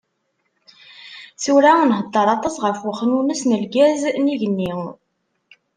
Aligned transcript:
Tura 1.41 1.73
nhedder 1.89 2.27
aṭas 2.35 2.55
ɣef 2.63 2.79
uxnunnes 2.89 3.41
n 3.45 3.51
lgaz 3.63 4.01
n 4.21 4.23
yigenni. 4.31 4.73